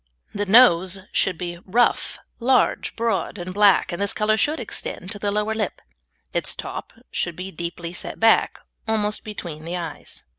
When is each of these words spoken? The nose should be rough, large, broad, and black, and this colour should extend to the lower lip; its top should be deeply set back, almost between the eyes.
The 0.33 0.47
nose 0.47 0.97
should 1.11 1.37
be 1.37 1.59
rough, 1.63 2.17
large, 2.39 2.95
broad, 2.95 3.37
and 3.37 3.53
black, 3.53 3.91
and 3.91 4.01
this 4.01 4.15
colour 4.15 4.35
should 4.35 4.59
extend 4.59 5.11
to 5.11 5.19
the 5.19 5.29
lower 5.29 5.53
lip; 5.53 5.79
its 6.33 6.55
top 6.55 6.91
should 7.11 7.35
be 7.35 7.51
deeply 7.51 7.93
set 7.93 8.19
back, 8.19 8.57
almost 8.87 9.23
between 9.23 9.63
the 9.63 9.77
eyes. 9.77 10.25